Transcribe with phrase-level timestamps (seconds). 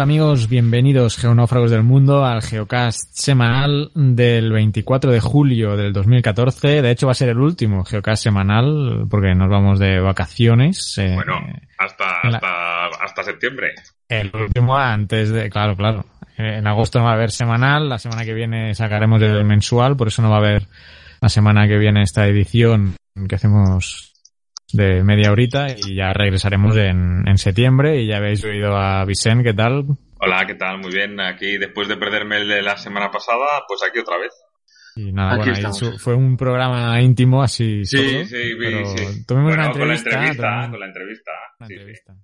[0.00, 6.82] Amigos, bienvenidos geonáufragos del mundo al Geocast semanal del 24 de julio del 2014.
[6.82, 10.96] De hecho va a ser el último Geocast semanal porque nos vamos de vacaciones.
[10.98, 11.40] Eh, bueno,
[11.78, 13.74] hasta, hasta, hasta septiembre.
[14.08, 16.04] El último antes de, claro, claro.
[16.36, 20.08] En agosto no va a haber semanal, la semana que viene sacaremos el mensual, por
[20.08, 20.68] eso no va a haber
[21.20, 22.94] la semana que viene esta edición
[23.28, 24.07] que hacemos
[24.72, 29.44] de media horita y ya regresaremos en, en septiembre y ya habéis oído a Vicente,
[29.44, 29.84] ¿qué tal?
[30.20, 30.78] Hola, ¿qué tal?
[30.78, 31.18] Muy bien.
[31.20, 34.32] Aquí después de perderme el de la semana pasada, pues aquí otra vez.
[34.96, 35.52] Y nada, bueno,
[35.98, 37.84] fue un programa íntimo así.
[37.84, 39.24] Sí, solo, sí, pero sí.
[39.26, 40.68] Tuvimos Bueno, una con la entrevista.
[40.70, 41.30] con la entrevista.
[41.60, 41.78] Una sí, sí.
[41.78, 42.14] entrevista.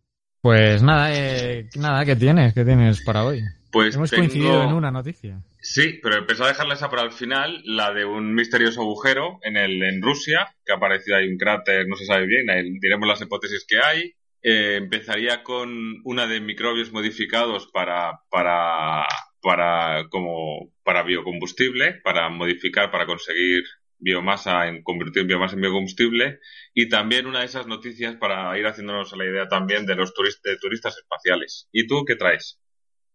[0.41, 2.53] Pues nada, eh, nada, ¿qué tienes?
[2.53, 3.41] ¿Qué tienes para hoy?
[3.75, 5.43] Pues Hemos tengo- coincidido en una noticia.
[5.61, 9.57] Sí, pero empezó a dejarla esa para el final, la de un misterioso agujero en
[9.57, 13.09] el en Rusia, que ha aparecido ahí un cráter, no se sabe bien, ahí diremos
[13.09, 14.13] las hipótesis que hay.
[14.43, 19.07] Eh, empezaría con una de microbios modificados para, para,
[19.43, 23.65] para, como, para biocombustible, para modificar, para conseguir
[23.99, 26.39] biomasa, en convertir biomasa en biocombustible,
[26.75, 30.41] y también una de esas noticias para ir haciéndonos la idea también de los turis-
[30.45, 31.69] de turistas espaciales.
[31.73, 32.61] ¿Y tú qué traes?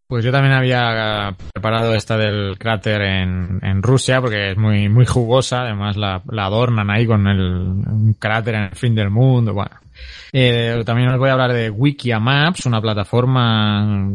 [0.10, 5.06] Pues yo también había preparado esta del cráter en, en Rusia porque es muy, muy
[5.06, 5.62] jugosa.
[5.62, 9.54] Además la, adornan ahí con el un cráter en el fin del mundo.
[9.54, 9.76] Bueno.
[10.34, 14.12] Eh, también os voy a hablar de Wikimapps, una plataforma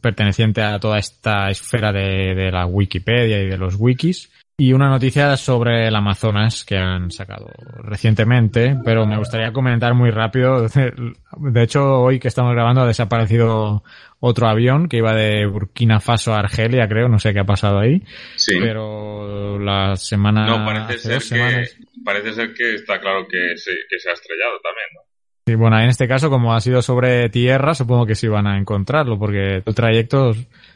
[0.00, 4.30] perteneciente a toda esta esfera de, de la Wikipedia y de los wikis.
[4.56, 10.12] Y una noticia sobre el Amazonas que han sacado recientemente, pero me gustaría comentar muy
[10.12, 10.66] rápido.
[11.38, 13.82] De hecho, hoy que estamos grabando ha desaparecido
[14.20, 17.78] otro avión que iba de Burkina Faso a Argelia, creo, no sé qué ha pasado
[17.80, 18.02] ahí,
[18.36, 18.54] Sí.
[18.60, 21.68] pero la semana No, parece ser, que,
[22.04, 25.00] parece ser que está claro que se, que se ha estrellado también, ¿no?
[25.44, 28.56] Sí, bueno, en este caso, como ha sido sobre tierra, supongo que sí van a
[28.58, 30.32] encontrarlo, porque el trayecto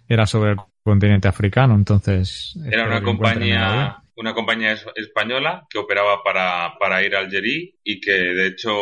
[0.08, 2.58] era sobre el continente africano, entonces.
[2.68, 8.00] Era una compañía, una compañía es- española que operaba para, para ir al Algerí y
[8.00, 8.72] que de hecho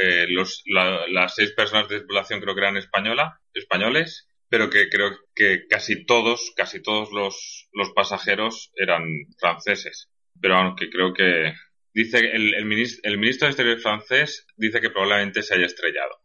[0.00, 4.88] eh, los, la- las seis personas de tripulación creo que eran española, españoles, pero que
[4.88, 9.04] creo que casi todos, casi todos los, los pasajeros eran
[9.38, 10.10] franceses.
[10.40, 11.54] Pero aunque creo que
[11.94, 16.16] dice el, el, minis- el ministro de Exteriores francés dice que probablemente se haya estrellado.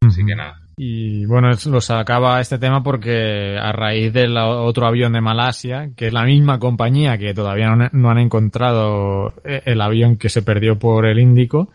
[0.00, 0.58] Así que nada.
[0.76, 6.06] Y bueno, lo sacaba este tema porque a raíz del otro avión de Malasia, que
[6.08, 10.78] es la misma compañía que todavía no, han encontrado eh, el avión que se perdió
[10.78, 11.70] por el Índico,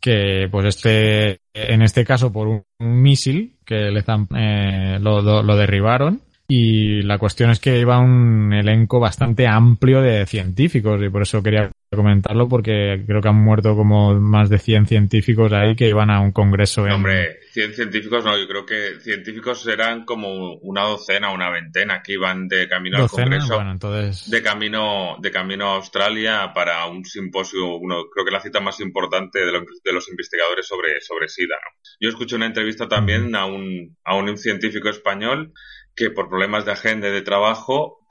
[0.00, 4.04] que pues este, en este caso por un, misil que le
[4.36, 6.20] eh, lo- lo derribaron.
[6.54, 11.42] Y la cuestión es que iba un elenco bastante amplio de científicos y por eso
[11.42, 16.10] quería comentarlo porque creo que han muerto como más de 100 científicos ahí que iban
[16.10, 20.82] a un congreso en, hombre, 100 científicos no, yo creo que científicos eran como una
[20.82, 25.72] docena, una veintena que iban de camino al Congreso, bueno, entonces de camino de camino
[25.72, 29.92] a Australia para un simposio, uno, creo que la cita más importante de, lo- de
[29.92, 31.56] los investigadores sobre, sobre SIDA.
[31.56, 31.78] ¿no?
[32.00, 35.52] Yo escuché una entrevista también a un, a un científico español
[35.94, 38.06] que por problemas de agenda y de trabajo,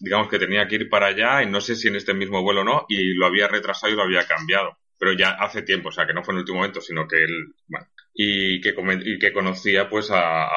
[0.00, 2.62] digamos que tenía que ir para allá y no sé si en este mismo vuelo
[2.62, 4.76] o no, y lo había retrasado y lo había cambiado.
[4.98, 7.22] Pero ya hace tiempo, o sea, que no fue en el último momento, sino que
[7.24, 8.74] él, bueno, y que,
[9.04, 10.48] y que conocía pues a,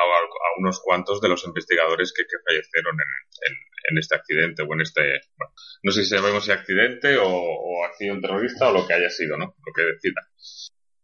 [0.58, 2.96] unos cuantos de los investigadores que, fallecieron
[3.90, 5.22] en, este accidente o en este,
[5.82, 9.38] no sé si sabemos si accidente o, o acción terrorista o lo que haya sido,
[9.38, 9.56] ¿no?
[9.66, 10.22] Lo que decida.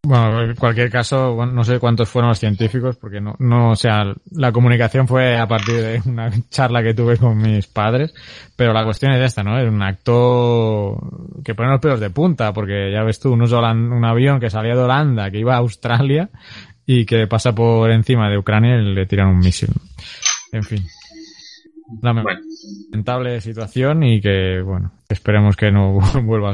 [0.10, 4.12] Bueno, en cualquier caso, no sé cuántos fueron los científicos, porque no, no, o sea,
[4.32, 8.12] la comunicación fue a partir de una charla que tuve con mis padres,
[8.56, 9.60] pero la cuestión es esta, ¿no?
[9.60, 10.98] Es un acto
[11.46, 14.74] que pone los pelos de punta, porque ya ves tú, un, un avión que salía
[14.74, 16.32] de Holanda, que iba a Australia,
[16.88, 19.70] y que pasa por encima de Ucrania y le tiran un misil.
[20.52, 20.84] En fin.
[22.02, 26.54] Lamentable situación y que, bueno, esperemos que no vuelva.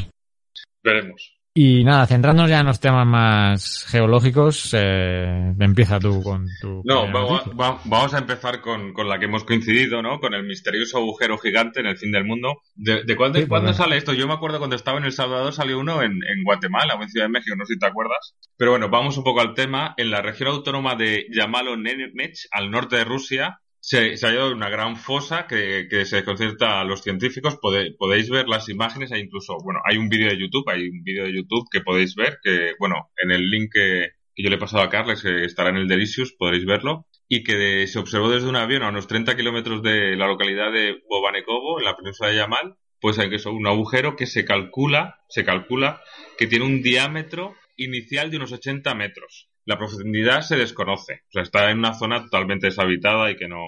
[0.83, 1.34] Veremos.
[1.57, 6.81] Y nada, centrándonos ya en los temas más geológicos, eh, empieza tú con tu...
[6.83, 10.19] No, vamos, a empezar con, la que hemos coincidido, ¿no?
[10.19, 12.57] Con el misterioso agujero gigante en el fin del mundo.
[12.75, 14.11] ¿De, cuándo, pues sale esto?
[14.11, 17.27] Yo me acuerdo cuando estaba en El Salvador salió uno en, Guatemala o en Ciudad
[17.27, 18.35] de México, no sé si te acuerdas.
[18.57, 19.93] Pero bueno, vamos un poco al tema.
[19.95, 24.95] En la región autónoma de Yamalo-Nenech, al norte de Rusia, se, ha hallado una gran
[24.95, 27.59] fosa que, que se concierta a los científicos.
[27.61, 31.25] podéis ver las imágenes, hay incluso, bueno, hay un vídeo de YouTube, hay un vídeo
[31.25, 34.81] de YouTube que podéis ver, que, bueno, en el link que, yo le he pasado
[34.81, 38.55] a Carles, que estará en el Delicious, podréis verlo, y que se observó desde un
[38.55, 42.77] avión a unos 30 kilómetros de la localidad de Bobanekovo, en la península de Yamal,
[42.99, 46.01] pues hay que un agujero que se calcula, se calcula
[46.39, 51.23] que tiene un diámetro inicial de unos 80 metros la profundidad se desconoce.
[51.27, 53.65] O sea, está en una zona totalmente deshabitada y que no,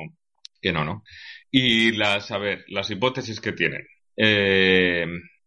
[0.62, 1.04] que no, ¿no?
[1.52, 3.88] Y las, a ver, las hipótesis que tienen.
[4.16, 5.06] Eh,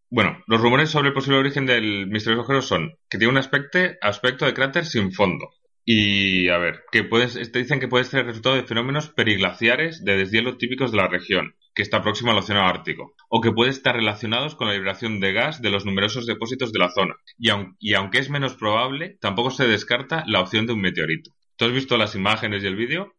[0.09, 3.79] bueno, los rumores sobre el posible origen del misterioso agujero son que tiene un aspecto,
[4.01, 5.49] aspecto de cráter sin fondo.
[5.85, 10.03] Y a ver, que puedes, te dicen que puede ser el resultado de fenómenos periglaciares
[10.03, 13.71] de deshielo típicos de la región, que está próxima al Océano Ártico, o que puede
[13.71, 17.15] estar relacionados con la liberación de gas de los numerosos depósitos de la zona.
[17.37, 21.31] Y, y aunque es menos probable, tampoco se descarta la opción de un meteorito.
[21.55, 23.13] ¿Tú has visto las imágenes y el vídeo,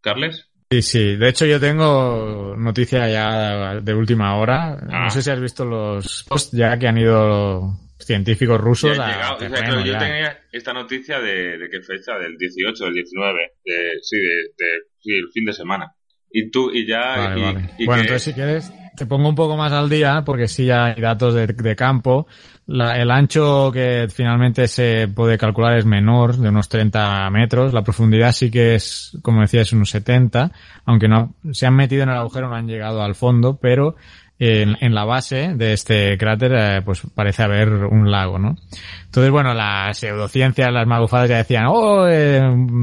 [0.00, 0.50] Carles?
[0.70, 1.16] Sí, sí.
[1.16, 4.76] De hecho, yo tengo noticia ya de última hora.
[4.76, 5.10] No ah.
[5.10, 10.40] sé si has visto los posts ya que han ido científicos rusos a yo tenía
[10.52, 15.44] esta noticia de, de qué fecha, del 18, del 19, de, sí, de, el fin
[15.44, 15.94] de semana.
[16.32, 17.34] Y tú, y ya...
[17.34, 21.00] bueno, entonces si quieres, te pongo un poco más al día, porque sí ya hay
[21.00, 22.26] datos de, campo.
[22.68, 27.72] el ancho que finalmente se puede calcular es menor, de unos 30 metros.
[27.72, 30.52] La profundidad sí que es, como decía, es unos 70,
[30.84, 33.96] aunque no se han metido en el agujero, no han llegado al fondo, pero
[34.40, 38.56] en, la base de este cráter eh, pues parece haber un lago, ¿no?
[39.04, 42.40] Entonces, bueno, las pseudociencias, las magufadas ya decían, oh, eh,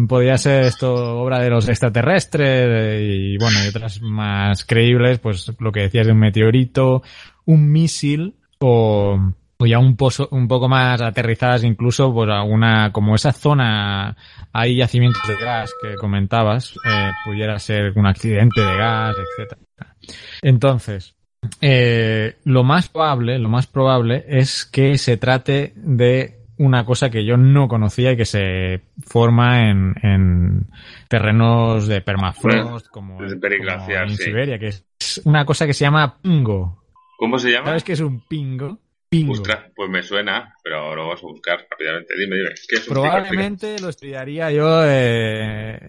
[0.08, 5.72] podría ser esto obra de los extraterrestres y bueno, y otras más creíbles, pues lo
[5.72, 7.02] que decías de un meteorito,
[7.46, 9.18] un misil o,
[9.60, 14.16] ya un, pozo, un poco más aterrizadas incluso por alguna, como esa zona,
[14.54, 19.96] hay yacimientos de gas que comentabas, eh, pudiera ser un accidente de gas, etcétera.
[20.44, 21.17] Entonces,
[21.62, 27.24] eh, lo más probable, lo más probable es que se trate de una cosa que
[27.24, 30.68] yo no conocía y que se forma en,
[31.08, 36.84] terrenos de permafrost, como, en Siberia, que es una cosa que se llama pingo.
[37.18, 37.68] ¿Cómo se llama?
[37.68, 38.80] ¿Sabes qué es un pingo?
[39.10, 39.42] Pingo.
[39.74, 42.14] pues me suena, pero lo vamos a buscar rápidamente.
[42.18, 42.50] Dime, dime.
[42.68, 45.80] ¿qué es Probablemente lo estudiaría yo eh,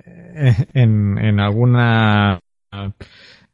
[0.72, 2.38] en, en alguna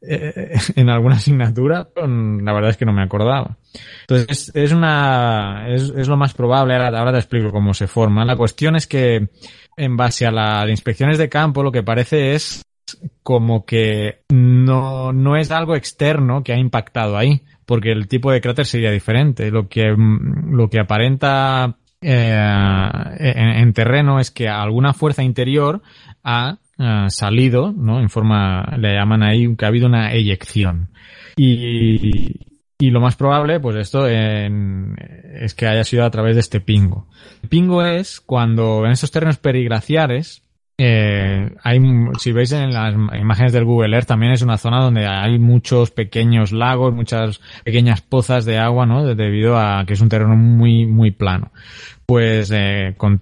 [0.01, 3.57] eh, en alguna asignatura, la verdad es que no me acordaba.
[4.01, 8.25] Entonces, es, una, es, lo más probable, ahora, ahora te explico cómo se forma.
[8.25, 9.29] La cuestión es que,
[9.77, 12.63] en base a las inspecciones de campo, lo que parece es
[13.23, 18.41] como que no, no es algo externo que ha impactado ahí, porque el tipo de
[18.41, 19.51] cráter sería diferente.
[19.51, 22.37] Lo que, lo que aparenta eh,
[23.17, 25.81] en, en, terreno es que alguna fuerza interior
[26.23, 26.59] ha
[27.07, 27.99] salido, ¿no?
[27.99, 30.89] En forma, le llaman ahí que ha habido una eyección.
[31.37, 32.39] Y,
[32.77, 37.07] y lo más probable, pues esto es que haya sido a través de este pingo.
[37.41, 40.44] El pingo es cuando en estos terrenos periglaciares,
[40.77, 41.79] eh, hay,
[42.19, 45.91] si veis en las imágenes del Google Earth, también es una zona donde hay muchos
[45.91, 49.05] pequeños lagos, muchas pequeñas pozas de agua, ¿no?
[49.15, 51.51] Debido a que es un terreno muy, muy plano
[52.05, 53.21] pues eh, con,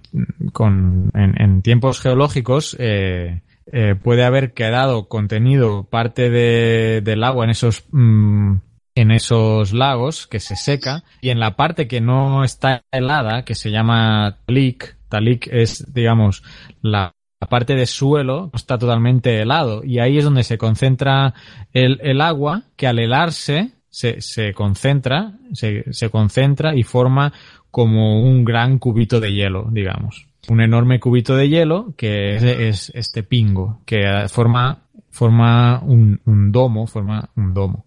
[0.52, 3.40] con, en, en, tiempos geológicos eh,
[3.72, 8.56] eh, puede haber quedado contenido parte de, del agua en esos mm,
[8.96, 13.54] en esos lagos que se seca y en la parte que no está helada que
[13.54, 16.42] se llama talik talik es digamos
[16.82, 17.13] la,
[17.46, 21.34] parte de suelo está totalmente helado y ahí es donde se concentra
[21.72, 27.32] el, el agua que al helarse se, se concentra se, se concentra y forma
[27.74, 30.28] como un gran cubito de hielo, digamos.
[30.48, 36.20] Un enorme cubito de hielo que es, este pingo, que forma, forma un,
[36.52, 37.86] domo, forma un domo.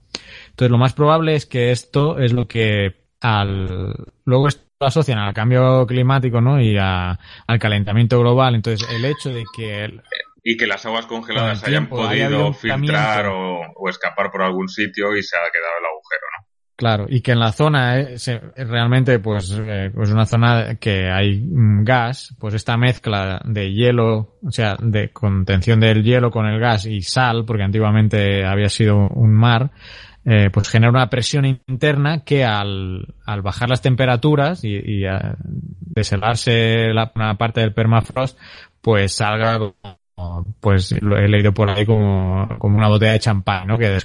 [0.49, 3.95] Entonces lo más probable es que esto es lo que al,
[4.25, 4.49] luego
[4.79, 6.61] asocian al cambio climático, ¿no?
[6.61, 8.55] Y al calentamiento global.
[8.55, 9.99] Entonces, el hecho de que
[10.43, 15.21] y que las aguas congeladas hayan podido filtrar o, o, escapar por algún sitio y
[15.21, 16.47] se ha quedado el agujero, ¿no?
[16.77, 18.17] Claro, y que en la zona eh,
[18.55, 24.37] realmente pues eh, pues una zona que hay mm, gas, pues esta mezcla de hielo,
[24.45, 28.95] o sea, de contención del hielo con el gas y sal, porque antiguamente había sido
[28.95, 29.71] un mar,
[30.29, 35.05] eh, pues genera una presión interna que al, al bajar las temperaturas y, y
[35.79, 38.37] deshelarse la, parte del permafrost,
[38.81, 39.57] pues salga,
[40.59, 43.77] pues lo he leído por ahí como, como una botella de champán, ¿no?
[43.77, 43.99] Que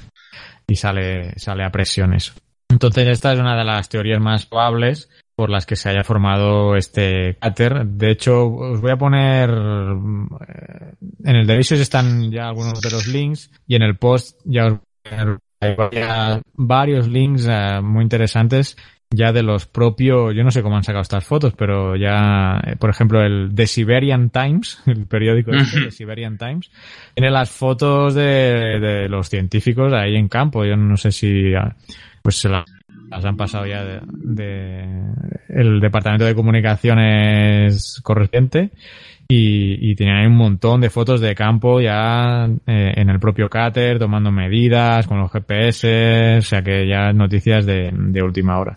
[0.69, 2.35] y sale, sale a presión eso.
[2.69, 6.77] Entonces esta es una de las teorías más probables por las que se haya formado
[6.77, 7.85] este cráter.
[7.85, 13.09] De hecho, os voy a poner eh, en el Delicious están ya algunos de los
[13.09, 14.79] links y en el post ya os
[15.63, 18.77] hay varios links eh, muy interesantes
[19.15, 22.77] ya de los propios, yo no sé cómo han sacado estas fotos, pero ya, eh,
[22.77, 26.71] por ejemplo, el The Siberian Times, el periódico este, The Siberian Times,
[27.15, 30.65] tiene las fotos de, de los científicos ahí en campo.
[30.65, 31.53] Yo no sé si
[32.23, 32.65] pues se las
[33.25, 34.89] han pasado ya de,
[35.49, 38.71] el departamento de comunicaciones correspondiente
[39.29, 43.99] y, y tenían un montón de fotos de campo ya eh, en el propio cáter
[43.99, 48.77] tomando medidas con los GPS, o sea que ya noticias de, última hora.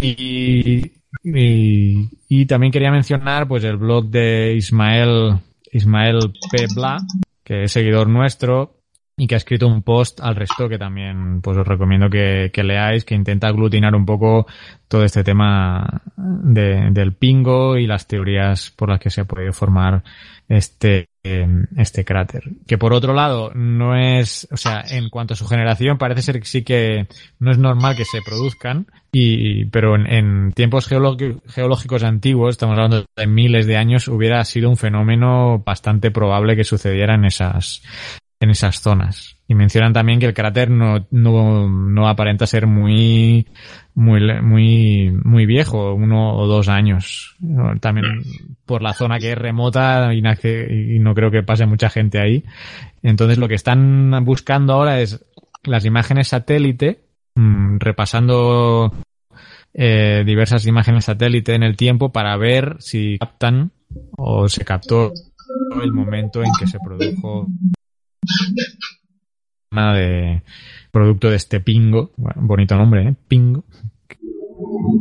[0.00, 0.92] Y,
[1.24, 5.38] y, y, también quería mencionar pues el blog de Ismael
[5.72, 6.66] Ismael P.
[6.74, 6.98] Bla,
[7.44, 8.75] que es seguidor nuestro,
[9.18, 12.62] y que ha escrito un post al resto que también pues os recomiendo que, que
[12.62, 14.46] leáis, que intenta aglutinar un poco
[14.88, 19.54] todo este tema de, del pingo y las teorías por las que se ha podido
[19.54, 20.04] formar
[20.48, 22.42] este, este cráter.
[22.66, 26.38] Que por otro lado, no es, o sea, en cuanto a su generación, parece ser
[26.38, 27.08] que sí que
[27.38, 33.06] no es normal que se produzcan, y, pero en, en tiempos geológicos antiguos, estamos hablando
[33.16, 37.82] de miles de años, hubiera sido un fenómeno bastante probable que sucediera en esas,
[38.40, 39.36] en esas zonas.
[39.48, 43.46] Y mencionan también que el cráter no, no, no aparenta ser muy,
[43.94, 47.36] muy, muy, muy viejo, uno o dos años.
[47.80, 48.22] También
[48.64, 52.44] por la zona que es remota y, y no creo que pase mucha gente ahí.
[53.02, 55.24] Entonces lo que están buscando ahora es
[55.62, 58.92] las imágenes satélite, mm, repasando
[59.72, 63.70] eh, diversas imágenes satélite en el tiempo para ver si captan
[64.16, 65.12] o se captó
[65.82, 67.46] el momento en que se produjo
[69.70, 70.42] de
[70.90, 73.14] producto de este pingo, bonito nombre, ¿eh?
[73.28, 73.64] Pingo,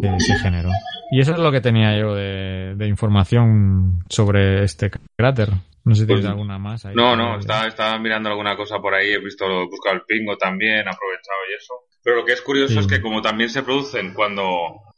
[0.02, 0.70] que se generó.
[1.12, 5.50] Y eso es lo que tenía yo de, información sobre este cráter.
[5.84, 6.86] No sé si tienes pues, alguna más.
[6.86, 10.36] Ahí no, no, estaba, estaba, mirando alguna cosa por ahí, he visto, buscado el pingo
[10.36, 11.74] también, aprovechado y eso.
[12.04, 14.44] Pero lo que es curioso es que como también se producen cuando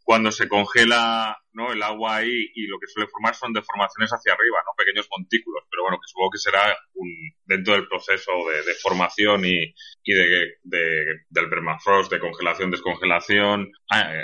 [0.07, 1.73] cuando se congela ¿no?
[1.73, 4.71] el agua ahí y lo que suele formar son deformaciones hacia arriba, ¿no?
[4.77, 7.09] pequeños montículos, pero bueno, que supongo que será un,
[7.43, 8.31] dentro del proceso
[8.65, 13.69] de, formación y, y de, del permafrost, de congelación, descongelación,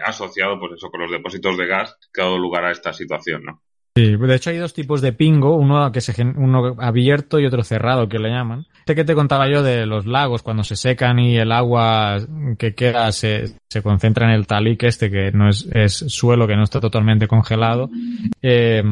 [0.05, 3.43] asociado pues eso con los depósitos de gas que ha dado lugar a esta situación.
[3.43, 3.61] ¿no?
[3.95, 5.99] Sí, de hecho hay dos tipos de pingo, uno que
[6.35, 8.65] uno abierto y otro cerrado que le llaman.
[8.79, 12.17] Este que te contaba yo de los lagos cuando se secan y el agua
[12.57, 16.55] que queda se, se concentra en el talic este que no es, es suelo que
[16.55, 17.91] no está totalmente congelado,
[18.41, 18.83] eh,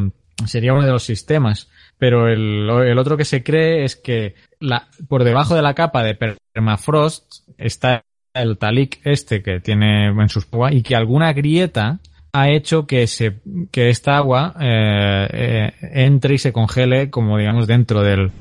[0.45, 1.67] sería uno de los sistemas.
[1.97, 6.03] Pero el, el otro que se cree es que la, por debajo de la capa
[6.03, 8.03] de permafrost está
[8.35, 11.99] el talic este que tiene en sus y que alguna grieta
[12.33, 13.39] ha hecho que se
[13.71, 18.31] que esta agua eh, eh, entre y se congele como digamos dentro del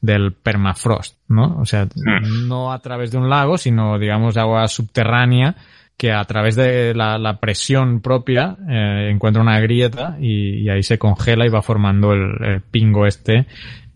[0.00, 1.58] del permafrost, ¿no?
[1.60, 2.48] O sea, hmm.
[2.48, 5.56] no a través de un lago, sino digamos agua subterránea
[5.98, 10.82] que a través de la, la presión propia eh, encuentra una grieta y, y, ahí
[10.82, 13.46] se congela y va formando el, el pingo este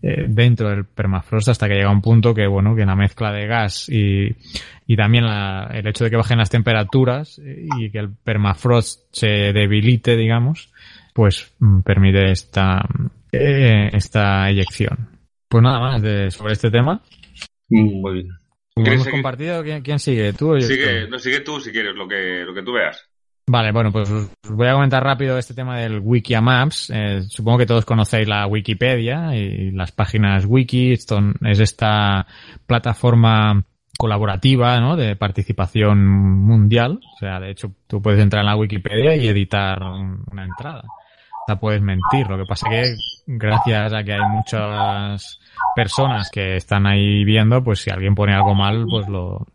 [0.07, 3.47] eh, dentro del permafrost hasta que llega un punto que, bueno, que la mezcla de
[3.47, 4.35] gas y,
[4.85, 9.51] y también la, el hecho de que bajen las temperaturas y que el permafrost se
[9.51, 10.71] debilite, digamos,
[11.11, 12.87] pues mm, permite esta,
[13.31, 15.09] eh, esta eyección.
[15.49, 17.01] Pues nada más de, sobre este tema.
[17.69, 18.27] Mm, muy bien.
[18.75, 20.33] hemos compartido, ¿quién, sigue?
[20.33, 20.67] ¿Tú o yo?
[20.67, 23.09] Sigue, no, sigue tú si quieres, lo que, lo que tú veas.
[23.47, 26.89] Vale, bueno, pues os voy a comentar rápido este tema del Wikamaps.
[26.89, 30.93] Eh, supongo que todos conocéis la Wikipedia y las páginas wiki.
[30.93, 32.25] Esto es esta
[32.65, 33.63] plataforma
[33.99, 34.95] colaborativa, ¿no?
[34.95, 36.99] De participación mundial.
[37.15, 40.83] O sea, de hecho, tú puedes entrar en la Wikipedia y editar una entrada.
[41.45, 42.27] Sea, puedes mentir.
[42.27, 42.95] Lo que pasa que
[43.27, 45.39] gracias a que hay muchas
[45.75, 49.45] personas que están ahí viendo, pues si alguien pone algo mal, pues lo,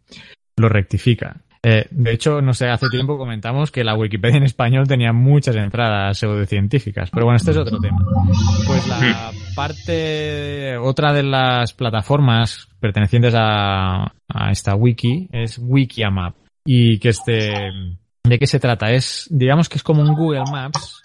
[0.56, 1.42] lo rectifica.
[1.62, 5.56] Eh, de hecho, no sé, hace tiempo comentamos que la Wikipedia en español tenía muchas
[5.56, 7.98] entradas pseudocientíficas, pero bueno, este es otro tema.
[8.66, 16.34] Pues la parte, otra de las plataformas pertenecientes a, a esta wiki es Wikiamap.
[16.64, 17.52] Y que este,
[18.24, 18.90] ¿de qué se trata?
[18.90, 21.02] Es, digamos que es como un Google Maps,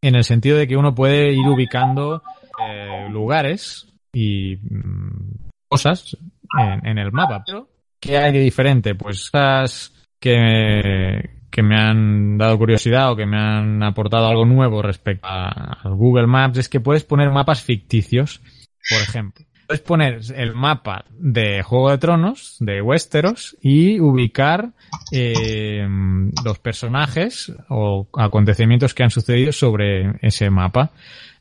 [0.00, 2.22] en el sentido de que uno puede ir ubicando
[2.64, 6.16] eh, lugares y mm, cosas
[6.56, 7.67] en, en el mapa, pero
[8.00, 8.94] ¿Qué hay de diferente?
[8.94, 14.82] Pues estas que, que me han dado curiosidad o que me han aportado algo nuevo
[14.82, 18.40] respecto al Google Maps es que puedes poner mapas ficticios,
[18.88, 19.44] por ejemplo.
[19.66, 24.70] Puedes poner el mapa de Juego de Tronos, de Westeros, y ubicar
[25.12, 25.86] eh,
[26.42, 30.92] los personajes o acontecimientos que han sucedido sobre ese mapa.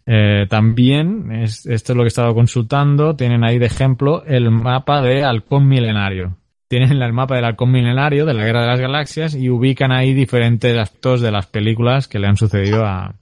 [0.06, 4.52] Eh, también, es, esto es lo que he estado consultando, tienen ahí de ejemplo el
[4.52, 6.38] mapa de Halcón Milenario
[6.68, 10.14] tienen el mapa del halcón milenario de la Guerra de las Galaxias y ubican ahí
[10.14, 13.16] diferentes actos de las películas que le han sucedido a,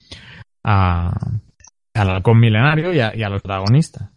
[0.64, 4.10] al halcón milenario y a, los protagonistas.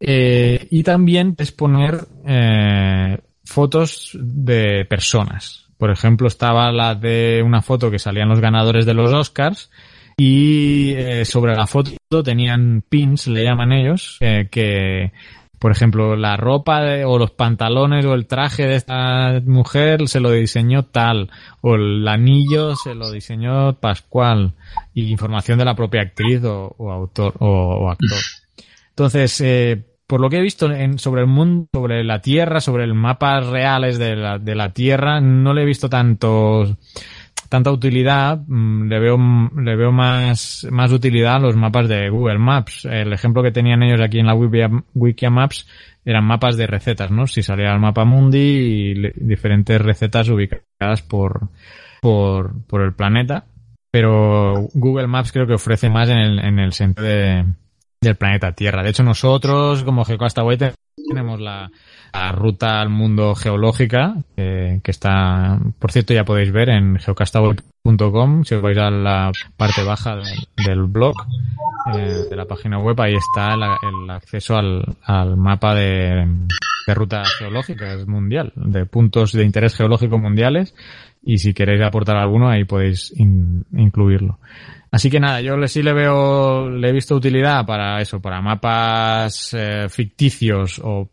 [0.00, 5.66] Eh, y también es poner eh, fotos de personas.
[5.76, 9.70] Por ejemplo, estaba la de una foto que salían los ganadores de los Oscars
[10.16, 15.12] y eh, sobre la foto tenían pins, le llaman ellos, que
[15.58, 20.30] por ejemplo, la ropa o los pantalones o el traje de esta mujer se lo
[20.30, 24.54] diseñó tal, o el anillo se lo diseñó Pascual,
[24.94, 28.18] y información de la propia actriz o, autor o, actor.
[28.90, 32.84] Entonces, eh, por lo que he visto en, sobre el mundo, sobre la Tierra, sobre
[32.84, 36.74] el mapa reales de la, de la Tierra, no le he visto tantos
[37.48, 39.18] tanta utilidad, mm, le veo,
[39.56, 42.84] le veo más, más utilidad a los mapas de Google Maps.
[42.84, 45.66] El ejemplo que tenían ellos aquí en la Wikia Maps
[46.04, 47.26] eran mapas de recetas, ¿no?
[47.26, 51.48] Si salía el mapa mundi y diferentes recetas ubicadas por,
[52.00, 53.46] por, por el planeta.
[53.90, 57.44] Pero Google Maps creo que ofrece más en el, en el sentido de,
[58.00, 58.82] del planeta Tierra.
[58.82, 60.58] De hecho, nosotros, como GeoCastaway,
[61.08, 61.70] tenemos la,
[62.12, 68.54] la ruta al mundo geológica, que está, por cierto, ya podéis ver en geocastaway.com, si
[68.54, 70.16] os vais a la parte baja
[70.64, 71.14] del, blog,
[71.94, 76.26] eh, de la página web, ahí está el, acceso al, al mapa de,
[76.86, 80.74] de rutas geológicas mundial, de puntos de interés geológico mundiales,
[81.22, 84.38] y si queréis aportar alguno, ahí podéis incluirlo.
[84.90, 89.52] Así que nada, yo sí le veo, le he visto utilidad para eso, para mapas
[89.52, 91.10] eh, ficticios o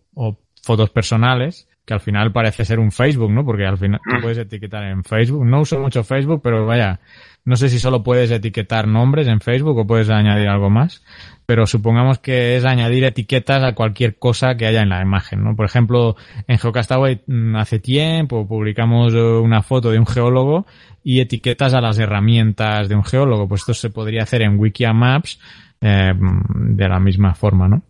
[0.66, 3.46] fotos personales, que al final parece ser un Facebook, ¿no?
[3.46, 4.22] Porque al final tú mm.
[4.22, 5.46] puedes etiquetar en Facebook.
[5.46, 7.00] No uso mucho Facebook, pero vaya,
[7.46, 11.04] no sé si solo puedes etiquetar nombres en Facebook o puedes añadir algo más.
[11.46, 15.56] Pero supongamos que es añadir etiquetas a cualquier cosa que haya en la imagen, ¿no?
[15.56, 16.16] Por ejemplo,
[16.48, 20.66] en Geocastaway mm, hace tiempo publicamos eh, una foto de un geólogo
[21.04, 23.48] y etiquetas a las herramientas de un geólogo.
[23.48, 25.40] Pues esto se podría hacer en Wikia Maps
[25.82, 27.84] eh, de la misma forma, ¿no?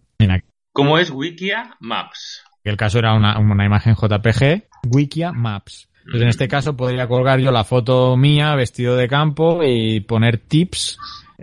[0.74, 2.44] ¿Cómo es Wikia Maps?
[2.70, 5.90] El caso era una, una imagen JPG, Wikia Maps.
[6.00, 10.38] Entonces, en este caso podría colgar yo la foto mía vestido de campo y poner
[10.38, 11.00] tips,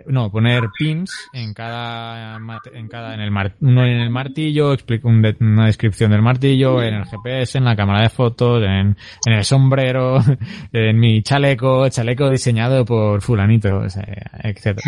[0.07, 2.37] no, poner pins en cada,
[2.73, 7.05] en cada, en el uno en el martillo, explico una descripción del martillo, en el
[7.05, 10.19] GPS, en la cámara de fotos, en, en el sombrero,
[10.71, 14.79] en mi chaleco, chaleco diseñado por fulanito, etc.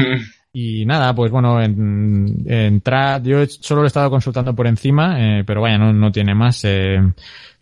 [0.57, 2.81] Y nada, pues bueno, en,
[3.23, 6.63] yo solo lo he estado consultando por encima, eh, pero vaya, no, no tiene más.
[6.63, 6.97] Eh,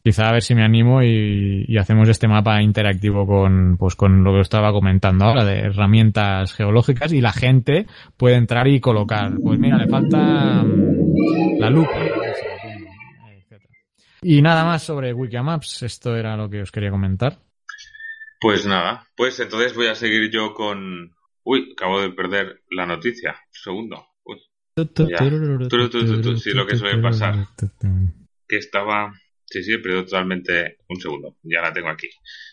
[0.04, 4.24] quizá a ver si me animo y, y, hacemos este mapa interactivo con, pues con
[4.24, 9.32] lo que estaba comentando ahora de herramientas geológicas y la gente puede entrar y colocar,
[9.42, 12.00] pues mira, le falta mm, la lupa.
[14.22, 17.40] Y nada más sobre Wikamaps, esto era lo que os quería comentar.
[18.40, 23.32] Pues nada, pues entonces voy a seguir yo con, Uy, acabo de perder la noticia.
[23.32, 24.08] Un segundo.
[24.24, 24.40] Uy.
[26.38, 27.48] Sí, lo que suele pasar.
[28.48, 29.14] Que estaba.
[29.46, 30.80] Sí, sí, pero totalmente.
[30.88, 31.38] Un segundo.
[31.44, 32.10] Ya la tengo aquí.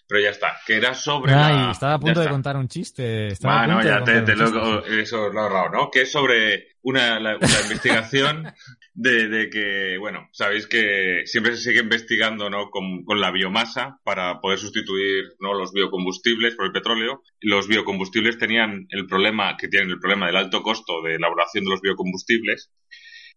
[0.07, 0.57] Pero ya está.
[0.66, 1.33] Que era sobre.
[1.33, 3.29] Ay, estaba a punto de contar un chiste.
[3.29, 5.90] Estaba bueno, ya te, te lo, eso lo he ahorrado, ¿no?
[5.90, 8.53] Que es sobre una, la, investigación
[9.02, 12.70] de, que, bueno, sabéis que siempre se sigue investigando, ¿no?
[12.70, 15.54] Con, con, la biomasa para poder sustituir, ¿no?
[15.54, 17.22] Los biocombustibles por el petróleo.
[17.40, 21.70] Los biocombustibles tenían el problema, que tienen el problema del alto costo de elaboración de
[21.70, 22.70] los biocombustibles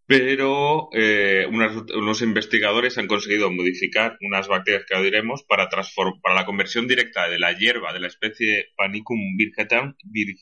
[0.06, 6.44] pero eh, unos, investigadores han conseguido modificar unas bacterias que ahora diremos para, para la
[6.44, 9.94] conversión directa de la hierba de la especie Panicum virgatum,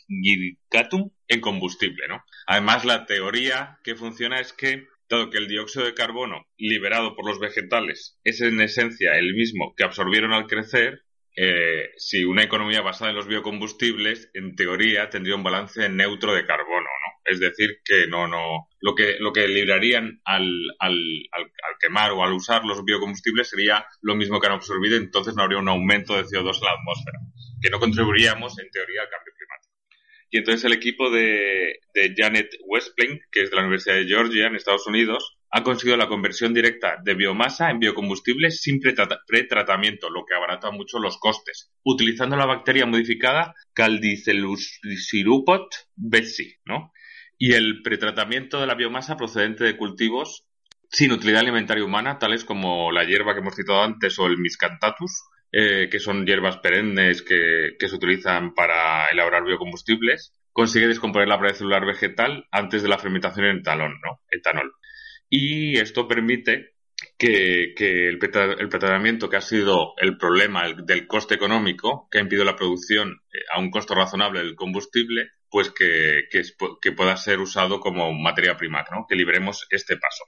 [0.08, 2.08] virgatum en combustible.
[2.08, 2.24] ¿no?
[2.46, 7.26] Además, la teoría que funciona es que, dado que el dióxido de carbono liberado por
[7.26, 11.02] los vegetales es en esencia el mismo que absorbieron al crecer,
[11.36, 16.44] eh, si una economía basada en los biocombustibles, en teoría, tendría un balance neutro de
[16.44, 17.12] carbono, ¿no?
[17.24, 20.94] Es decir, que no, no, lo que, lo que librarían al, al,
[21.32, 21.46] al,
[21.80, 25.58] quemar o al usar los biocombustibles sería lo mismo que han absorbido, entonces no habría
[25.58, 27.18] un aumento de CO2 en la atmósfera,
[27.60, 29.61] que no contribuiríamos, en teoría, al cambio climático.
[30.32, 31.78] Y entonces el equipo de,
[32.16, 36.08] Janet Westplank, que es de la Universidad de Georgia, en Estados Unidos, ha conseguido la
[36.08, 42.34] conversión directa de biomasa en biocombustibles sin pretratamiento, lo que abarata mucho los costes, utilizando
[42.36, 46.94] la bacteria modificada Caldicelusirupot betsy, ¿no?
[47.36, 50.46] Y el pretratamiento de la biomasa procedente de cultivos
[50.88, 55.24] sin utilidad alimentaria humana, tales como la hierba que hemos citado antes o el miscantatus,
[55.52, 61.54] eh, que son hierbas perennes que, se utilizan para elaborar biocombustibles, consigue descomponer la pared
[61.54, 64.20] celular vegetal antes de la fermentación en etanol, ¿no?
[64.30, 64.72] etanol
[65.34, 66.74] y esto permite
[67.16, 72.54] que, el, tratamiento que ha sido el problema del coste económico, que ha impedido la
[72.54, 78.12] producción eh, a un costo razonable del combustible, pues que, que, pueda ser usado como
[78.12, 79.06] materia prima, ¿no?
[79.08, 80.24] que libremos este paso.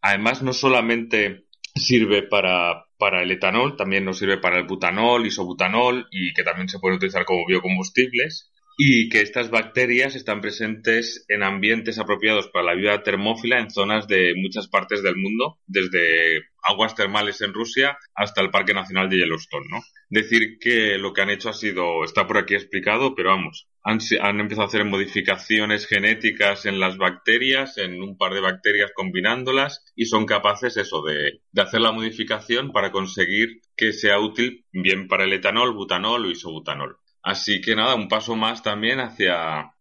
[0.00, 6.06] Además, no solamente sirve para, para el etanol, también nos sirve para el butanol, isobutanol
[6.10, 11.42] y que también se puede utilizar como biocombustibles y que estas bacterias están presentes en
[11.42, 16.94] ambientes apropiados para la vida termófila en zonas de muchas partes del mundo, desde aguas
[16.94, 19.80] termales en Rusia hasta el Parque Nacional de Yellowstone, ¿no?
[20.08, 23.98] Decir que lo que han hecho ha sido, está por aquí explicado, pero vamos, han,
[24.20, 29.84] han empezado a hacer modificaciones genéticas en las bacterias, en un par de bacterias combinándolas,
[29.96, 35.08] y son capaces eso, de, de hacer la modificación para conseguir que sea útil bien
[35.08, 36.96] para el etanol, butanol o isobutanol.
[37.22, 39.72] Así que nada, un paso más también hacia,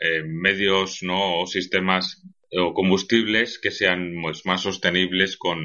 [0.00, 1.40] eh, medios ¿no?
[1.40, 5.58] o sistemas o combustibles que sean pues, más sostenibles con,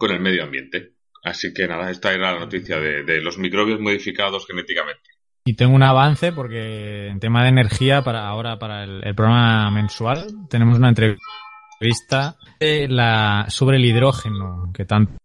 [0.00, 0.94] el medio ambiente.
[1.22, 5.11] Así que nada, esta era la noticia de los microbios modificados genéticamente.
[5.44, 10.26] Y tengo un avance porque en tema de energía, para ahora para el, programa mensual,
[10.48, 12.36] tenemos una entrevista
[13.48, 15.16] sobre el hidrógeno, que tanto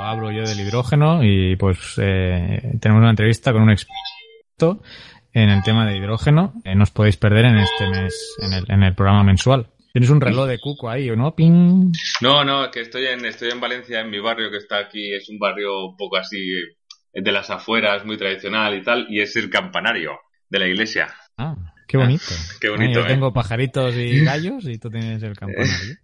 [0.00, 4.82] hablo yo del hidrógeno y pues eh, tenemos una entrevista con un experto
[5.32, 6.54] en el tema de hidrógeno.
[6.64, 9.68] Eh, no os podéis perder en este mes, en el, en el programa mensual.
[9.92, 11.34] Tienes un reloj de cuco ahí, ¿o no?
[11.34, 11.92] Ping.
[12.20, 15.12] No, no, que estoy en, estoy en Valencia, en mi barrio que está aquí.
[15.12, 16.38] Es un barrio un poco así
[17.12, 19.06] de las afueras, muy tradicional y tal.
[19.08, 20.18] Y es el campanario
[20.48, 21.14] de la iglesia.
[21.36, 21.54] Ah,
[21.86, 22.24] qué bonito.
[22.60, 23.00] qué bonito.
[23.00, 23.32] yo tengo ¿eh?
[23.34, 25.74] pajaritos y gallos y tú tienes el campanario.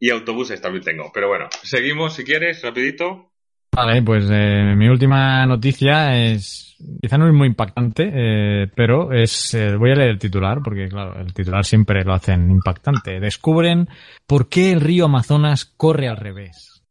[0.00, 1.10] Y autobuses también tengo.
[1.12, 3.32] Pero bueno, seguimos si quieres, rapidito.
[3.74, 9.54] Vale, pues eh, mi última noticia es, quizá no es muy impactante, eh, pero es,
[9.54, 13.20] eh, voy a leer el titular porque claro, el titular siempre lo hacen impactante.
[13.20, 13.88] Descubren
[14.26, 16.82] por qué el río Amazonas corre al revés.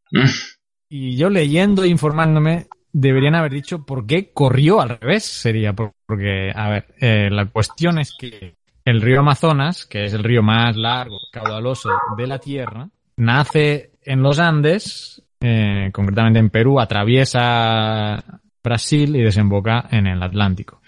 [0.90, 2.68] y yo leyendo e informándome,
[3.00, 8.16] deberían haber dicho por qué corrió al revés, sería porque, a ver, la cuestión es
[8.18, 8.56] que
[8.86, 14.24] el río Amazonas, que es el río más largo, caudaloso de la Tierra, nace en
[14.24, 20.82] los Andes, eh, concretamente en Perú, atraviesa Brasil y desemboca en el Atlántico.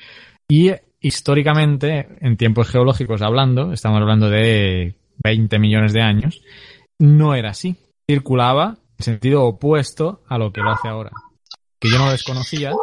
[0.47, 6.41] Y históricamente, en tiempos geológicos hablando, estamos hablando de 20 millones de años,
[6.97, 7.75] no era así.
[8.09, 11.11] Circulaba en sentido opuesto a lo que lo hace ahora.
[11.79, 12.73] Que yo no desconocía,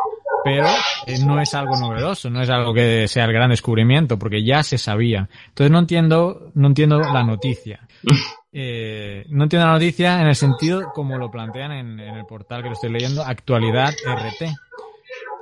[0.44, 0.66] pero
[1.06, 4.62] eh, no es algo novedoso, no es algo que sea el gran descubrimiento, porque ya
[4.62, 5.28] se sabía.
[5.48, 7.86] Entonces no entiendo, no entiendo la noticia.
[8.58, 12.70] Eh, no entiendo la noticia en el sentido como lo plantean en, el portal que
[12.70, 14.44] lo estoy leyendo, actualidad RT.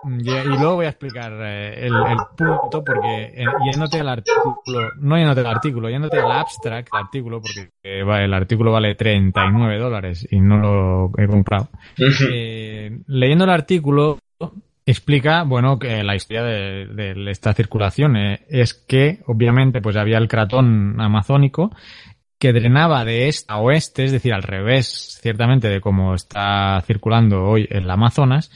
[0.06, 1.92] Y, luego voy a explicar eh, el,
[2.36, 8.34] punto porque yéndote al artículo, no yéndote al artículo, yéndote al abstract artículo, porque el
[8.34, 11.68] artículo vale 39 dólares y no lo he comprado.
[13.06, 14.18] leyendo el artículo
[14.86, 20.28] explica, bueno, que la historia de, esta circulación eh, es que, obviamente, pues había el
[20.28, 21.74] cratón amazónico
[22.38, 27.44] que drenaba de este a oeste, es decir, al revés, ciertamente, de cómo está circulando
[27.44, 28.50] hoy el Amazonas,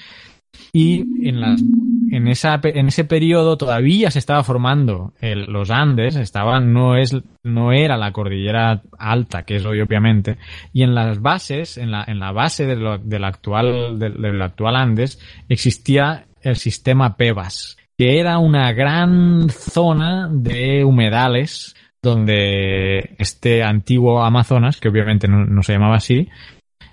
[0.73, 1.63] y en, las,
[2.11, 7.73] en, esa, en ese periodo todavía se estaba formando los Andes, estaban, no, es, no
[7.73, 10.39] era la cordillera alta, que es hoy obviamente,
[10.73, 16.27] y en las bases, en la, en la base del, actual, del, actual Andes, existía
[16.43, 24.89] el sistema Pebas, que era una gran zona de humedales donde este antiguo Amazonas, que
[24.89, 26.29] obviamente no, se llamaba así,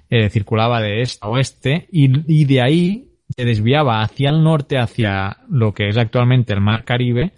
[0.09, 4.77] eh, circulaba de este a oeste y, y de ahí se desviaba hacia el norte,
[4.77, 7.33] hacia lo que es actualmente el Mar Caribe,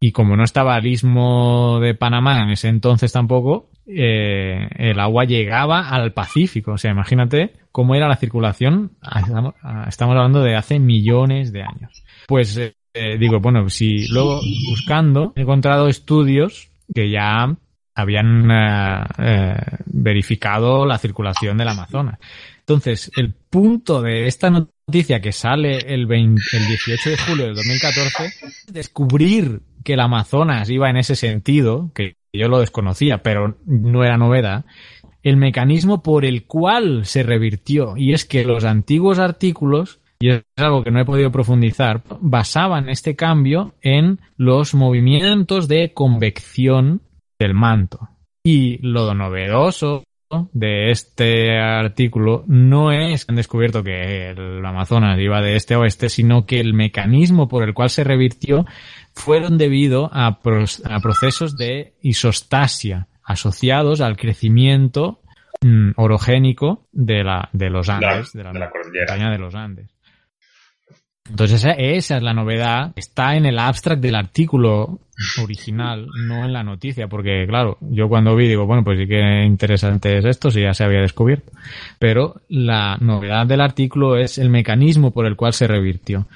[0.00, 5.24] y como no estaba el istmo de Panamá en ese entonces tampoco, eh, el agua
[5.24, 6.72] llegaba al Pacífico.
[6.72, 8.92] O sea, imagínate cómo era la circulación.
[9.88, 12.04] Estamos, hablando de hace millones de años.
[12.26, 17.56] Pues eh, eh, digo, bueno, si luego buscando he encontrado estudios que ya
[17.94, 18.48] habían
[19.86, 22.18] verificado la circulación del Amazonas.
[22.58, 26.36] Entonces, el punto de esta noticia que sale el, el
[26.68, 32.14] 18 de julio del 2014 es descubrir que el Amazonas iba en ese sentido, que
[32.32, 34.64] yo lo desconocía, pero no era novedad,
[35.24, 37.96] el mecanismo por el cual se revirtió.
[37.96, 42.88] Y es que los antiguos artículos, y es algo que no he podido profundizar, basaban
[42.88, 47.02] este cambio en los movimientos de convección
[47.40, 48.08] del manto.
[48.44, 50.04] Y lo novedoso
[50.52, 55.78] de este artículo no es que han descubierto que el Amazonas iba de este a
[55.78, 58.66] oeste, sino que el mecanismo por el cual se revirtió
[59.14, 65.20] fueron debido a, procesos de isostasia asociados al crecimiento
[65.62, 69.95] mm, orogénico de, la, de los Andes, de la, montaña de los Andes.
[71.30, 72.92] Entonces esa, es la novedad.
[72.96, 75.00] Está en el abstract del artículo
[75.42, 79.44] original, no en la noticia, porque claro, yo cuando vi digo, bueno, pues sí que
[79.44, 81.52] interesante es esto, si ya se había descubierto.
[81.98, 86.26] Pero la novedad del artículo es el mecanismo por el cual se revirtió.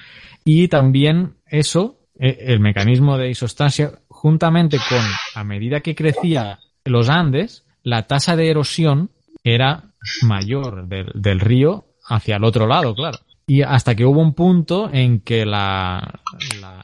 [0.43, 5.03] Y también eso, e, el mecanismo de isostasia, juntamente con,
[5.35, 9.09] a medida que crecía los Andes, la tasa de erosión
[9.43, 13.19] era mayor del, del río hacia el otro lado, claro.
[13.47, 16.21] Y hasta que hubo un punto en que la,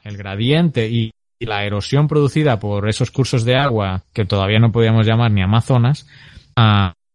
[0.03, 5.05] el gradiente y, la erosión producida por esos cursos de agua, que todavía no podíamos
[5.05, 6.07] llamar ni Amazonas,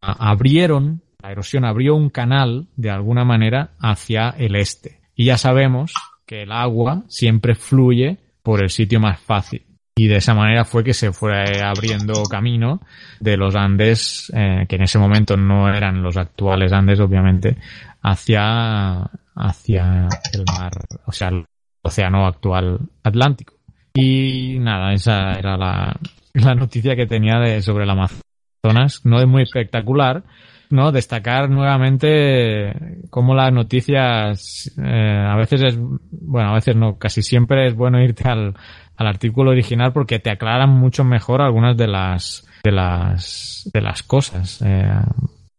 [0.01, 5.01] abrieron, la erosión abrió un canal de alguna manera hacia el este.
[5.17, 5.93] Y ya sabemos
[6.25, 9.65] que el agua siempre fluye por el sitio más fácil.
[9.95, 12.81] Y de esa manera fue que se fue abriendo camino
[13.21, 17.57] de los Andes, eh, que en ese momento no eran los actuales Andes, obviamente,
[18.01, 20.73] hacia hacia el mar,
[21.07, 21.45] o sea, el
[21.83, 23.55] océano actual Atlántico.
[23.95, 25.97] Y nada, esa era la,
[26.35, 29.05] la noticia que tenía de, sobre el Amazonas.
[29.05, 30.25] No es muy espectacular,
[30.71, 30.93] ¿no?
[30.93, 32.73] Destacar nuevamente
[33.11, 38.01] cómo las noticias, eh, a veces es, bueno, a veces no, casi siempre es bueno
[38.03, 38.55] irte al,
[38.97, 44.03] al artículo original porque te aclaran mucho mejor algunas de las, de las, de las
[44.03, 44.63] cosas.
[44.65, 45.01] Eh,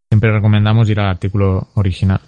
[0.09, 2.21] siempre recomendamos ir al artículo original.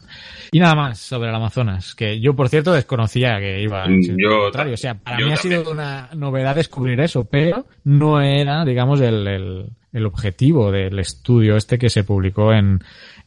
[0.56, 4.44] Y nada más sobre el Amazonas, que yo, por cierto, desconocía que iba en yo,
[4.44, 4.76] contrario.
[4.76, 9.28] O sea, para mí ha sido una novedad descubrir eso, pero no era, digamos, el,
[9.28, 12.80] el, el, objetivo del estudio este que se publicó en,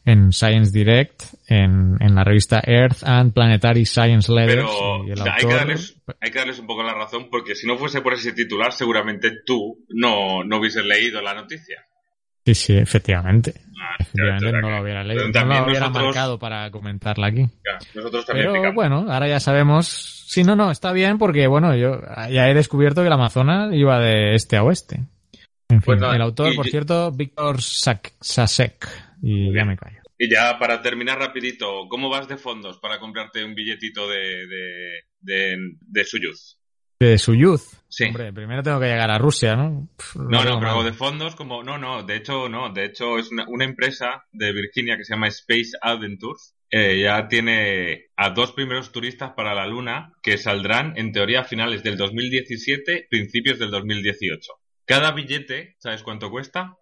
[0.05, 4.65] en Science Direct, en, en la revista Earth and Planetary Science Letters.
[4.65, 8.01] Pero hay, que darles, hay que darles un poco la razón, porque si no fuese
[8.01, 11.85] por ese titular, seguramente tú no, no hubieses leído la noticia.
[12.45, 13.53] Sí, sí, efectivamente.
[13.79, 17.47] Ah, efectivamente no lo hubiera leído, no lo hubiera marcado para comentarla aquí.
[17.93, 19.87] nosotros también Pero bueno, ahora ya sabemos.
[20.27, 23.99] Sí, no, no, está bien porque, bueno, yo ya he descubierto que el Amazonas iba
[23.99, 24.95] de este a oeste.
[25.69, 28.87] En fin, pues el autor, por cierto, Víctor Sasek.
[29.21, 29.99] Y ya me callo.
[30.17, 35.03] Y ya para terminar rapidito, ¿cómo vas de fondos para comprarte un billetito de, de,
[35.21, 36.58] de, de Suyuz?
[36.99, 37.79] De Suyuz.
[37.87, 38.05] Sí.
[38.05, 39.87] Hombre, primero tengo que llegar a Rusia, ¿no?
[40.15, 41.63] no, no, pero de fondos como...
[41.63, 42.71] No, no, de hecho no.
[42.71, 46.55] De hecho es una, empresa de Virginia que se llama Space Adventures.
[46.69, 51.45] Eh, ya tiene a dos primeros turistas para la Luna que saldrán en teoría a
[51.45, 54.51] finales del 2017, principios del 2018.
[54.85, 56.75] Cada billete, ¿sabes cuánto cuesta?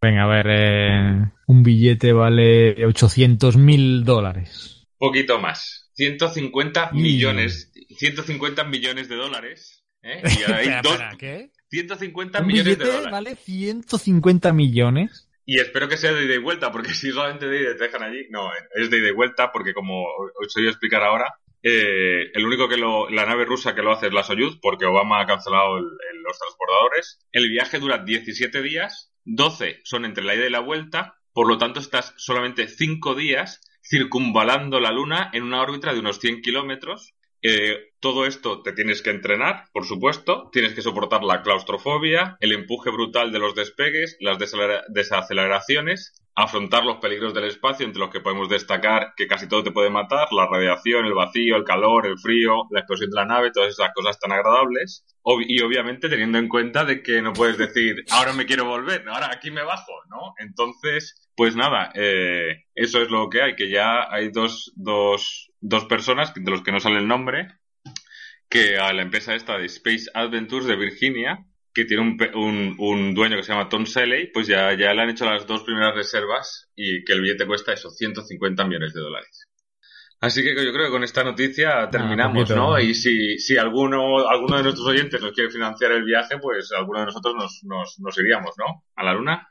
[0.00, 4.86] Venga, a ver, eh, un billete vale 800 mil dólares.
[4.96, 5.88] Poquito más.
[5.98, 9.84] 150 millones, 150 millones de dólares.
[10.02, 10.22] ¿eh?
[10.48, 11.50] Y hay dos, ¿qué?
[11.70, 13.10] 150 millones de dólares.
[13.10, 15.28] vale 150 millones.
[15.44, 18.02] Y espero que sea de ida y vuelta, porque si solamente de ida te dejan
[18.02, 22.30] allí, no, es de ida y vuelta, porque como os voy a explicar ahora, eh,
[22.34, 25.20] el único que lo, la nave rusa que lo hace es la Soyuz, porque Obama
[25.20, 27.18] ha cancelado los transportadores.
[27.32, 31.58] El viaje dura 17 días, 12 son entre la ida y la vuelta, por lo
[31.58, 37.14] tanto estás solamente 5 días circunvalando la Luna en una órbita de unos 100 kilómetros.
[37.42, 42.52] Eh, todo esto te tienes que entrenar, por supuesto, tienes que soportar la claustrofobia, el
[42.52, 48.20] empuje brutal de los despegues, las desaceleraciones, afrontar los peligros del espacio, entre los que
[48.20, 52.18] podemos destacar que casi todo te puede matar, la radiación, el vacío, el calor, el
[52.18, 55.04] frío, la explosión de la nave, todas esas cosas tan agradables.
[55.46, 59.30] y obviamente teniendo en cuenta de que no puedes decir, ahora me quiero volver, ahora
[59.32, 60.34] aquí me bajo, ¿no?
[60.38, 65.84] Entonces, pues nada, eh, eso es lo que hay, que ya hay dos, dos, dos
[65.86, 67.48] personas, de los que no sale el nombre,
[68.48, 73.14] que a la empresa esta de Space Adventures de Virginia que tiene un, un, un,
[73.14, 75.94] dueño que se llama Tom Seley, pues ya, ya le han hecho las dos primeras
[75.94, 79.48] reservas y que el billete cuesta eso, 150 millones de dólares.
[80.20, 82.78] Así que yo creo que con esta noticia ah, terminamos, ¿no?
[82.80, 87.00] Y si, si alguno, alguno de nuestros oyentes nos quiere financiar el viaje, pues alguno
[87.00, 88.82] de nosotros nos, nos, nos iríamos, ¿no?
[88.96, 89.48] A la luna.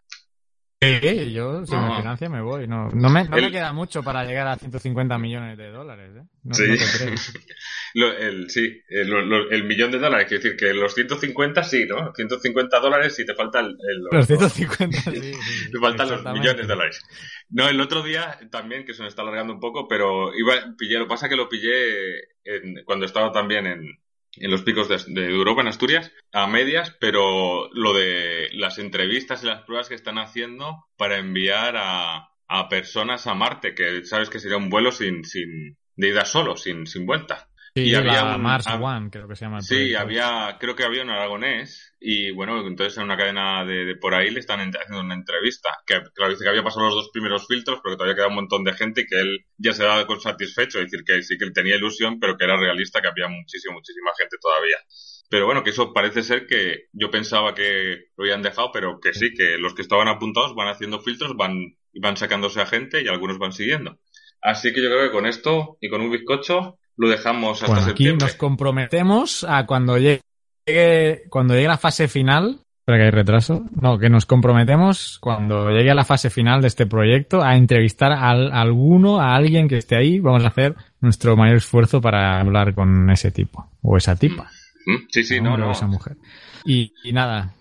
[0.80, 2.68] Sí, yo si me financia me voy.
[2.68, 6.12] No, no, me, no me, queda mucho para llegar a 150 millones de dólares.
[6.16, 6.24] ¿eh?
[6.44, 6.64] No, sí,
[7.96, 10.28] el, sí el, millón de dólares.
[10.28, 12.14] Quiero decir que los 150 sí, ¿no?
[12.14, 15.32] 150 dólares si te faltan el, los, 150, sí,
[15.72, 17.02] Te faltan los millones de dólares.
[17.50, 21.00] No, el otro día también, que se me está alargando un poco, pero iba, pillé,
[21.00, 24.00] lo pasa que lo pillé en, cuando estaba también en,
[24.40, 29.48] en los picos de, Europa, en Asturias, a medias, pero lo de las entrevistas y
[29.48, 34.40] las pruebas que están haciendo para enviar a, a personas a Marte, que sabes que
[34.40, 37.47] sería un vuelo sin, sin de ida solo, sin, sin vuelta.
[37.82, 39.62] Y había un, Mars One, creo que se llama.
[39.62, 44.14] sí, había, creo que había un aragonés y bueno, entonces en una cadena de, por
[44.14, 47.48] ahí le están haciendo una entrevista, que claro, dice que había pasado los dos primeros
[47.48, 50.06] filtros, pero que todavía queda un montón de gente y que él ya se daba
[50.06, 53.08] con satisfecho, es decir, que sí que él tenía ilusión, pero que era realista, que
[53.08, 54.78] había muchísima, muchísima gente todavía.
[55.30, 59.14] Pero bueno, que eso parece ser que yo pensaba que lo habían dejado, pero que
[59.14, 63.08] sí, que los que estaban apuntados van haciendo filtros, van, van sacándose a gente y
[63.08, 64.00] algunos van siguiendo.
[64.42, 67.92] Así que yo creo que con esto y con un bizcocho lo dejamos hasta bueno,
[67.92, 70.22] aquí nos comprometemos a cuando llegue
[71.30, 75.92] cuando llegue la fase final, espera que hay retraso, no, que nos comprometemos cuando llegue
[75.92, 79.96] a la fase final de este proyecto a entrevistar a, alguno, a alguien que esté
[79.96, 84.50] ahí, vamos a hacer nuestro mayor esfuerzo para hablar con ese tipo o esa tipa.
[84.86, 85.72] Mm, sí, sí, no, no.
[85.72, 86.18] esa mujer.
[86.66, 87.54] Y, nada.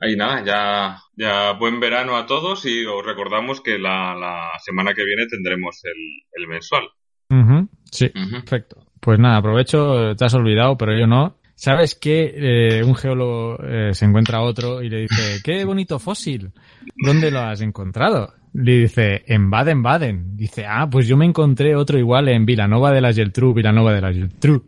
[0.00, 5.04] Ahí nada, ya, ya buen verano a todos y os recordamos que la, semana que
[5.04, 6.88] viene tendremos el, mensual.
[7.90, 8.84] Sí, perfecto.
[9.00, 11.36] Pues nada, aprovecho, te has olvidado, pero yo no.
[11.56, 15.98] ¿Sabes que eh, un geólogo eh, se encuentra a otro y le dice, qué bonito
[15.98, 16.50] fósil,
[16.96, 18.34] ¿dónde lo has encontrado?
[18.54, 20.36] Le dice, en Baden-Baden.
[20.36, 24.00] Dice, ah, pues yo me encontré otro igual en Vilanova de la Geltrú, Vilanova de
[24.00, 24.64] la Geltrú.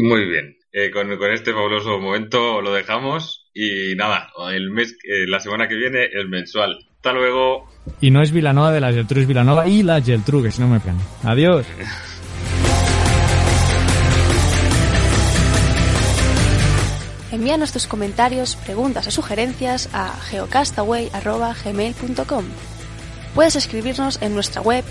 [0.00, 0.56] Muy bien.
[0.72, 6.04] Eh, con, este fabuloso momento lo dejamos y nada, el mes, la semana que viene
[6.04, 6.78] el mensual.
[7.02, 7.66] Hasta luego.
[8.00, 10.68] Y no es Vilanova de la Geltrú, es Vilanova y la Geltrú, que si no
[10.68, 10.98] me pegan.
[11.24, 11.66] Adiós.
[17.32, 22.44] Envíanos tus comentarios, preguntas o sugerencias a geocastaway.gmail.com.
[23.34, 24.84] Puedes escribirnos en nuestra web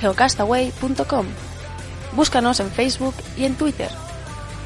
[0.00, 1.26] geocastaway.com.
[2.16, 3.90] Búscanos en Facebook y en Twitter.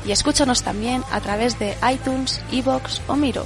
[0.06, 3.44] Y escúchanos también a través de iTunes, Evox o Miro.